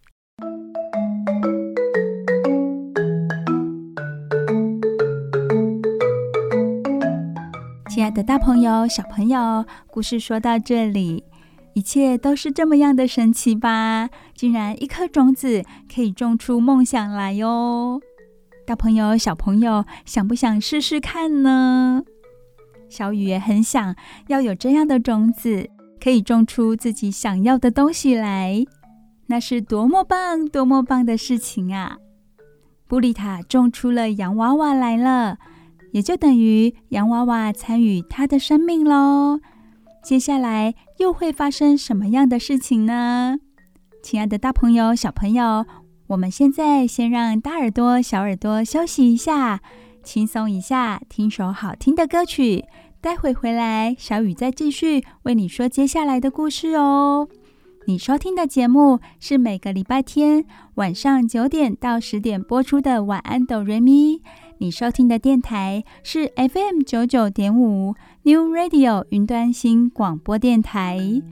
[7.90, 11.22] 亲爱的大朋友、小朋友，故事说到这里。
[11.74, 14.08] 一切都是这么样的神奇吧？
[14.34, 15.62] 竟然一颗种子
[15.94, 18.00] 可以种出梦想来哟！
[18.64, 22.04] 大朋友、小朋友，想不想试试看呢？
[22.88, 23.96] 小雨也很想
[24.28, 25.68] 要有这样的种子，
[26.00, 28.64] 可以种出自己想要的东西来，
[29.26, 31.96] 那是多么棒、多么棒的事情啊！
[32.86, 35.38] 布丽塔种出了洋娃娃来了，
[35.92, 39.40] 也就等于洋娃娃参与她的生命喽。
[40.04, 43.38] 接下来又会发生什么样的事情呢？
[44.02, 45.64] 亲爱的大朋友、小朋友，
[46.12, 49.62] 我们现在先让大耳朵、小耳朵休息一下，
[50.02, 52.66] 轻松一下，听首好听的歌曲。
[53.00, 57.26] 待会回来，小雨再继续为你说接下来的故事哦。
[57.86, 60.44] 你收听的节目是每个礼拜天
[60.74, 64.18] 晚上九点到十点播出的《晚安，哆瑞咪》。
[64.58, 67.94] 你收听的电台是 FM 九九点五
[68.24, 71.22] New Radio 云端新广播电台。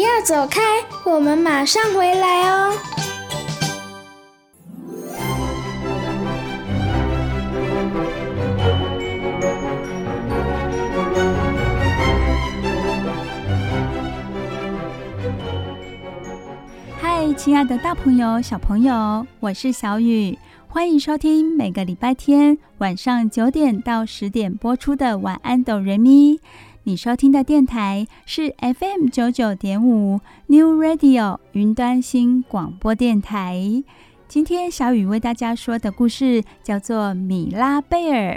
[0.00, 0.62] 不要走开，
[1.04, 2.72] 我们马上回来哦。
[16.98, 26.38] 嗨亲爱的，大朋友、小朋友，我是小雨，欢迎收听每个礼拜天晚上九点到十点播出的《晚安，哆瑞咪》。
[26.84, 33.84] 你收听的电台是 FM 九九点五 New Radio 云端新广播电台。
[34.26, 38.34] 今天小雨为大家说的故事叫做《米拉贝尔》。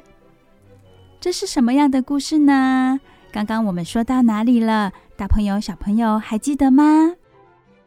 [1.21, 2.99] 这是什么样的故事呢？
[3.31, 4.91] 刚刚我们说到哪里了？
[5.15, 7.13] 大朋友、小朋友还记得吗？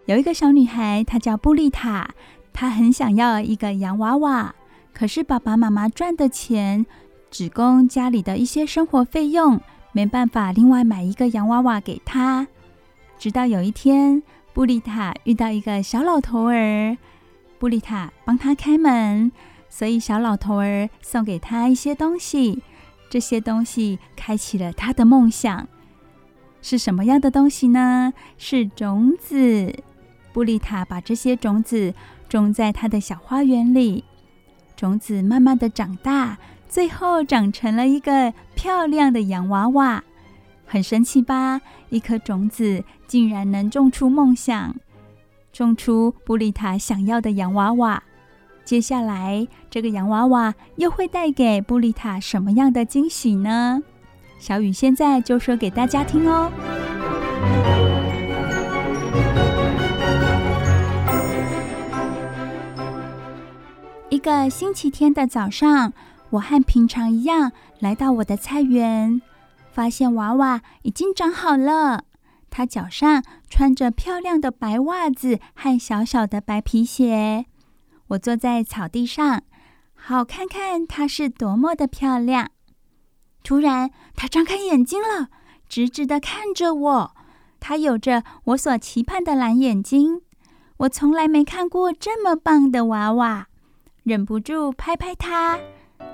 [0.06, 2.14] 有一个小女孩，她叫布丽塔，
[2.54, 4.54] 她很想要一个洋娃娃，
[4.94, 6.86] 可是爸爸妈妈赚的钱
[7.30, 9.60] 只供家里的一些生活费用，
[9.96, 12.46] 没办法另外买一个洋娃娃给他。
[13.18, 14.22] 直到有一天，
[14.52, 16.98] 布丽塔遇到一个小老头儿，
[17.58, 19.32] 布丽塔帮他开门，
[19.70, 22.62] 所以小老头儿送给他一些东西，
[23.08, 25.66] 这些东西开启了他的梦想。
[26.60, 28.12] 是什么样的东西呢？
[28.36, 29.82] 是种子。
[30.34, 31.94] 布丽塔把这些种子
[32.28, 34.04] 种在她的小花园里，
[34.76, 36.36] 种子慢慢的长大，
[36.76, 40.04] 最后长成了一个漂亮的洋娃娃。
[40.66, 41.58] 很神奇吧？
[41.88, 44.76] 一颗种子竟然能种出梦想，
[45.54, 48.02] 种出布丽塔想要的洋娃娃。
[48.62, 53.82] 接下来，这个洋娃娃又会带给布丽塔什么样的惊喜呢？
[54.38, 56.52] 小雨现在就说给大家听哦。
[64.10, 65.94] 一个星期天的早上，
[66.30, 69.20] 我和平常一样来到我的菜园，
[69.70, 72.04] 发现娃娃已经长好了。
[72.50, 77.46] 他脚上穿着漂亮的白袜子和小小的白皮鞋。
[78.08, 79.42] 我坐在草地上，
[79.94, 82.50] 好看看她是多么的漂亮。
[83.42, 85.28] 突然，她张开眼睛了，
[85.68, 87.16] 直直地看着我。
[87.60, 90.22] 她有着我所期盼的蓝眼睛。
[90.78, 93.48] 我从来没看过这么棒的娃娃。
[94.04, 95.58] 忍不住拍拍它，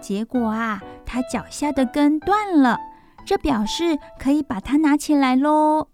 [0.02, 2.76] 结果啊，它脚下的根断了，
[3.24, 5.88] 这表示可以把它拿起来喽。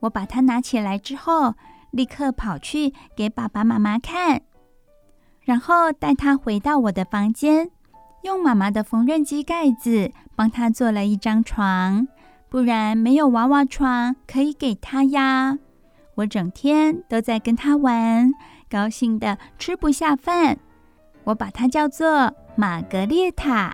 [0.00, 1.54] 我把它拿起来之后，
[1.90, 4.40] 立刻跑去给爸爸妈妈看，
[5.42, 7.70] 然后带它回到我的房间，
[8.22, 12.08] 用妈妈的缝纫机盖子帮它做了一张床，
[12.48, 15.58] 不然没有娃娃床可以给它呀。
[16.14, 18.32] 我整天都在跟它玩，
[18.70, 20.58] 高兴得吃不下饭。
[21.24, 23.72] 我把它叫做玛格丽塔。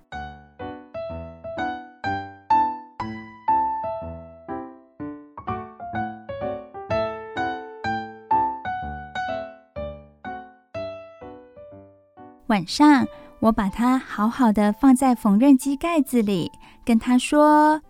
[12.48, 13.06] 晚上，
[13.40, 16.52] 我把它好好的放在缝纫机盖子里，
[16.84, 17.80] 跟他说：“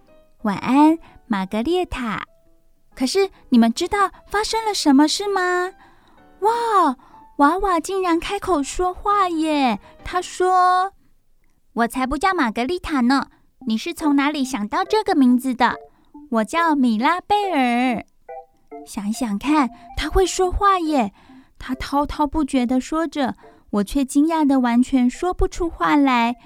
[0.43, 2.23] 晚安，玛格丽塔。”
[2.95, 5.73] 可是你们知道发生了什么事吗？
[6.39, 6.97] 哇，
[7.37, 9.81] 娃娃竟然开口说话耶！
[10.05, 10.93] 他说
[11.75, 13.29] ：“我才不叫玛格丽塔呢，
[13.67, 15.77] 你是从哪里想到这个名字的？
[16.31, 18.05] 我叫米拉贝尔。
[18.87, 21.13] 想想看，他会说话耶！
[21.59, 23.35] 他滔滔不绝地说着。”
[23.75, 26.37] 我却惊讶的完全说不出话来。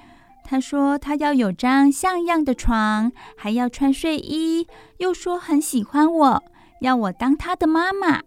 [0.45, 4.67] 他说他要有张像样的床，还要穿睡衣，
[4.97, 6.43] 又说很喜欢我，
[6.81, 8.23] 要我当他的妈妈。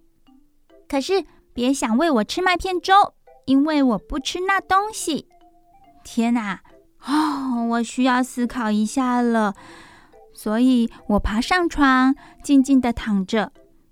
[0.88, 2.94] 可是别想喂我吃麦片粥，
[3.46, 5.28] 因为我不吃那东西。
[6.04, 6.62] 天哪！
[7.06, 9.54] 哦，我需要思考一下了。
[10.34, 13.52] 所以我爬上床，静静的躺着。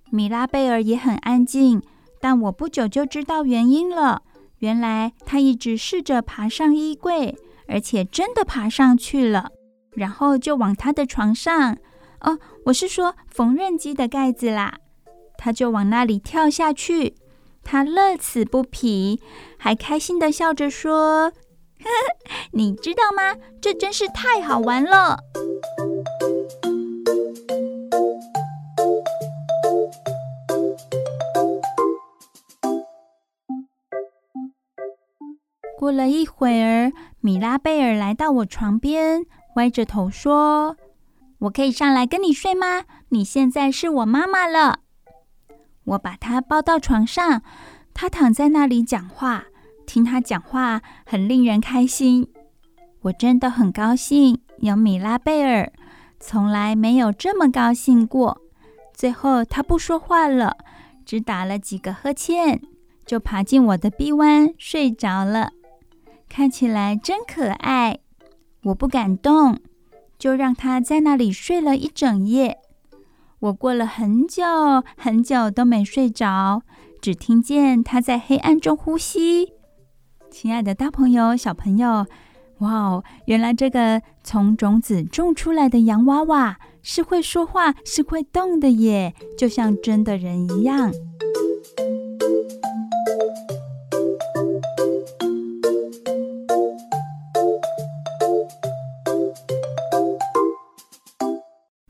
[0.09, 1.81] 米拉贝尔也很安静，
[2.19, 4.23] 但我不久就知道原因了。
[4.59, 7.37] 原来他一直试着爬上衣柜，
[7.67, 9.51] 而且真的爬上去了，
[9.91, 11.77] 然后就往他的床上，
[12.21, 14.77] 哦，我是说缝纫机的盖子啦，
[15.37, 17.15] 他就往那里跳下去。
[17.63, 19.21] 他乐此不疲，
[19.57, 21.29] 还开心的笑着说
[21.79, 21.91] ：“呵呵，
[22.51, 23.35] 你知道吗？
[23.61, 25.19] 这真是太好玩了。”
[35.77, 36.91] 过了一会儿，
[37.21, 40.75] 米拉贝尔来到我床边，歪着头说
[41.39, 42.83] ：“我可以上来跟你睡吗？
[43.09, 44.79] 你现在是我妈妈了。”
[45.89, 47.41] 我把他抱到床上，
[47.93, 49.45] 他躺在那里讲话，
[49.85, 52.27] 听他讲话很令人开心。
[53.01, 55.71] 我真的很高兴有米拉贝尔，
[56.19, 58.41] 从来没有这么高兴过。
[58.93, 60.57] 最后，他不说话了，
[61.05, 62.61] 只打了几个呵欠，
[63.05, 65.53] 就爬进我的臂弯睡着了。
[66.27, 67.99] 看起来真可爱，
[68.63, 69.57] 我不敢动，
[70.19, 72.59] 就让他在那里睡了一整夜。
[73.39, 74.43] 我过了很久
[74.97, 76.61] 很久都没睡着，
[77.01, 79.53] 只听见他在黑暗中呼吸。
[80.29, 82.05] 亲爱的大朋友、小朋友，
[82.59, 90.91] 哇哦，原来这个从种子种出来的洋娃娃是会说话、是会动的耶，就像真的人一样。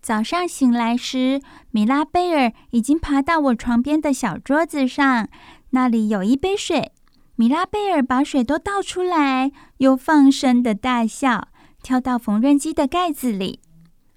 [0.09, 1.39] 早上醒来时，
[1.69, 5.29] 米拉贝尔已经爬到我床边的小桌子上，
[5.69, 6.91] 那里有一杯水。
[7.35, 11.49] 米拉贝尔把水都倒出来，又放声的大笑，
[11.83, 13.59] 跳到缝纫机的盖子里。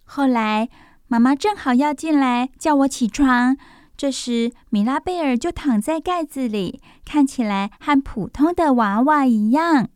[0.05, 0.71] 后来，
[1.09, 3.59] 妈妈正好要进来叫我起床，
[3.95, 9.91] 这时米拉贝尔就躺在盖子里，看起来和普通的娃娃一样。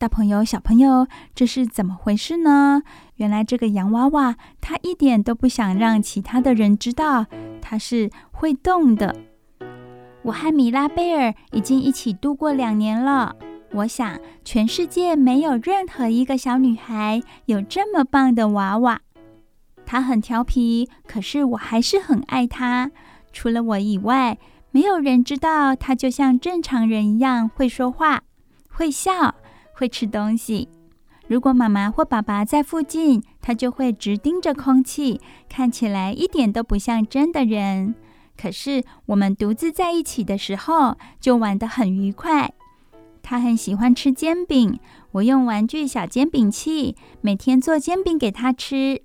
[0.00, 2.82] 大朋友、小朋友，这是怎么回事呢？
[3.16, 7.26] 原来这个洋娃娃，它一点都不想让其他的人知道
[7.60, 9.16] 它是会动的。
[10.22, 13.34] 我和米拉贝尔已经一起度过两年了。
[13.72, 19.00] 我想，全世界没有任何一个小女孩有这么棒的娃娃。
[19.84, 22.92] 她很调皮，可是我还是很爱她。
[23.32, 24.38] 除了我以外，
[24.70, 28.22] 没有人知道她就像正常人一样会说话、
[28.70, 29.34] 会笑。
[29.78, 30.68] 会吃东西。
[31.28, 37.94] 如果妈妈或爸爸在附近，他就会直盯着空气，看起来一点都不像真的人。
[38.36, 42.52] 可是我们独自在一起的时候，就玩得很愉快。
[43.22, 44.80] 他很喜欢吃煎饼，
[45.12, 49.02] 我用玩具小煎饼器每天做煎饼给他吃。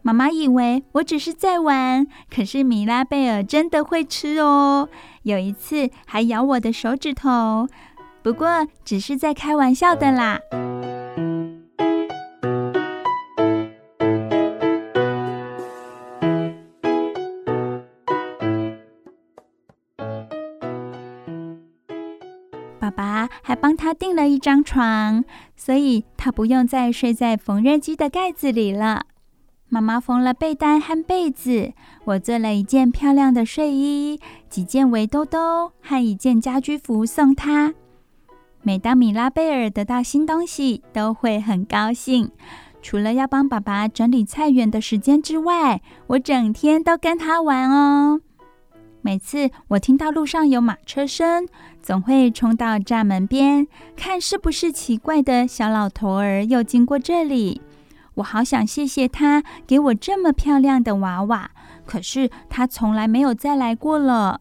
[0.00, 4.88] 妈妈以为我只是在玩，可是米拉贝尔真的会吃哦。
[5.22, 7.68] 有一次还咬我的手指头。
[8.22, 10.40] 不过只是在开玩笑的啦。
[22.78, 25.24] 爸爸还帮他订了一张床，
[25.56, 29.06] 所以他不用再睡在缝纫机的盖子里了。
[29.68, 31.72] 妈妈缝了被单和被子，
[32.04, 34.20] 我做了一件漂亮的睡衣，
[34.50, 37.72] 几件围兜兜和一件家居服送他。
[38.62, 42.30] 每当米拉贝尔得到新东西，都会很高兴。
[42.80, 48.20] 除了要帮爸爸整理菜园的时间之外，我整天都跟他玩哦。
[49.00, 51.48] 每次我听到路上有马车声，
[51.80, 57.60] 总会冲到栅门边，看是不是奇怪的小老头儿又经过这里。
[58.14, 61.50] 我好想谢谢他给我这么漂亮的娃娃，
[61.84, 64.40] 可是他从来没有再来过了。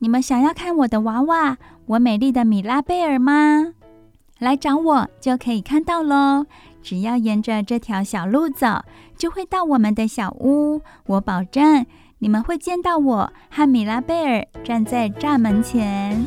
[0.00, 3.74] 你们想要看我的娃娃，我美丽的米拉贝尔吗？
[4.38, 6.46] 来找我就可以看到喽。
[6.80, 8.84] 只要沿着这条小路走，
[9.16, 10.80] 就会到我们的小屋。
[11.06, 11.84] 我保证。
[12.20, 16.26] 你们会见到我和米拉贝尔站在栅门前。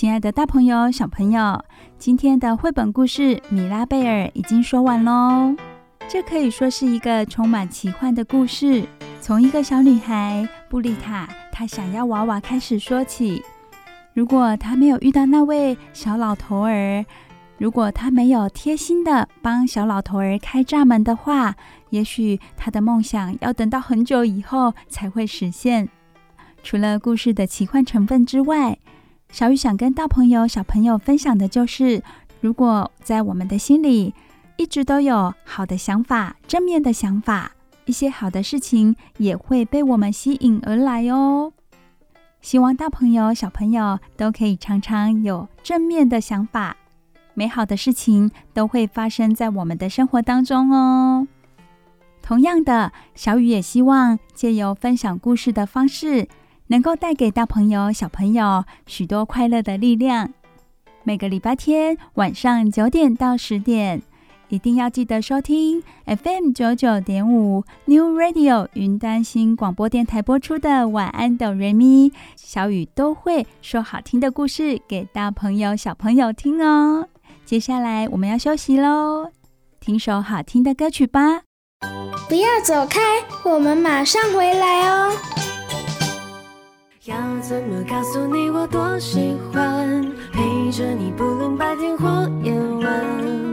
[0.00, 1.62] 亲爱的大朋友、小朋友，
[1.98, 5.54] 今天的绘本故事《米拉贝尔》已经说完喽。
[6.08, 8.82] 这可以说是一个充满奇幻的故事，
[9.20, 11.28] 从一个小女孩布丽塔。
[11.52, 13.44] 她想要娃娃开始说起，
[14.14, 17.04] 如果她没有遇到那位小老头儿，
[17.58, 21.54] 如果她没有贴心的帮小老头儿开栅门的话，
[21.90, 25.86] 也许她的梦想要等到很久以后才会实现。
[26.62, 28.78] 除了故事的奇幻成分之外，
[29.32, 32.02] 小雨想跟大朋友、小朋友分享的就是，
[32.40, 34.12] 如果在我们的心里
[34.56, 37.52] 一直都有好的想法、正面的想法。
[37.86, 41.52] 一些好的事情也会被我们吸引而来哦。
[42.40, 46.76] 希望大朋友、小朋友都可以常常有正面的想法，
[47.34, 51.26] 美好的事情都会发生在我们的生活当中哦。
[52.22, 56.28] 同样的，小雨也希望借由分享故事的方式，
[56.70, 60.32] 能够带给大朋友、小朋友许多快乐的力量。
[61.02, 64.00] 每个礼拜天晚上九点到十点。
[64.50, 77.08] 一定要记得收听 FM 九九点五 New Radio 云端新广播电台播出的《晚安，哆瑞咪》，小雨都会说好听的故事给大朋友、小朋友听哦。
[77.44, 79.30] 接下来我们要休息喽，
[79.80, 81.42] 听首好听的歌曲吧。
[82.28, 83.00] 不要走开，
[83.44, 85.12] 我们马上回来哦。
[87.06, 92.52] 要怎么告诉你我多喜欢陪着你，不论白天或夜
[92.84, 93.49] 晚。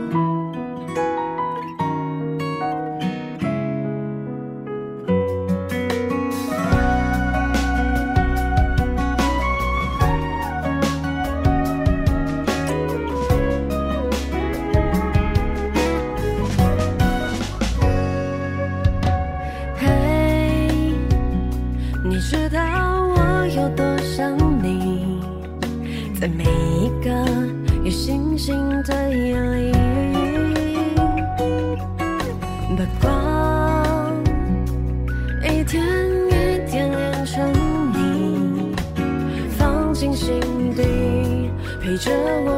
[26.20, 27.10] 在每一个
[27.84, 29.72] 有星星的夜里
[32.76, 34.12] 把光
[35.44, 35.80] 一天
[36.26, 37.52] 一天连成
[37.94, 38.74] 你
[39.56, 40.40] 放进心
[40.74, 40.82] 底
[41.80, 42.57] 陪着我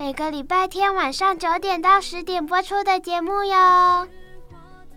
[0.00, 4.06] 每个礼拜天晚上九点到十点播出的节目哟。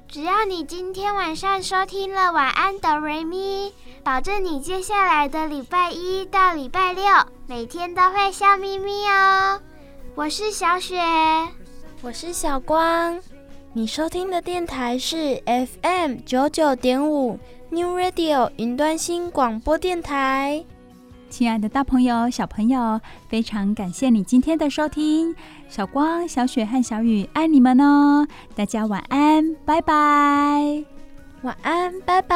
[0.07, 3.69] 只要你今天晚上收听了《晚安，哆瑞咪》，
[4.03, 7.03] 保证你接下来的礼拜一到礼拜六
[7.47, 9.59] 每天都会笑眯眯哦。
[10.13, 11.01] 我是小雪。
[12.03, 13.19] 我是小光，
[13.73, 17.39] 你收听的电台是 FM 九九点五
[17.71, 20.63] New Radio 云端新广播电台。
[21.31, 25.33] 亲爱的大朋友、小朋友，非常感谢你今天的收听。
[25.69, 28.27] 小光、小雪和小雨爱你们哦！
[28.53, 30.83] 大家晚安，拜拜。
[31.43, 32.35] 晚安，拜拜。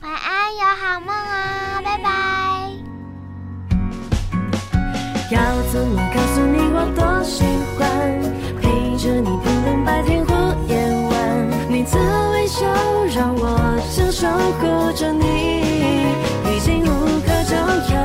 [0.00, 2.70] 晚安，有好梦哦，拜拜。
[5.30, 5.38] 要
[5.70, 7.44] 怎么告诉你我多喜
[7.76, 8.18] 欢
[8.62, 10.34] 陪着你，不论白天或
[10.68, 10.74] 夜
[11.10, 12.64] 晚，你的微笑
[13.14, 14.26] 让我想守
[14.58, 15.28] 护着你。
[17.92, 17.96] 要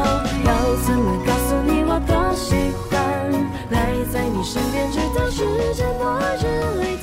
[0.45, 2.93] 要怎么告诉你，我多喜欢，
[3.69, 7.02] 赖在你身边，直到世界末日。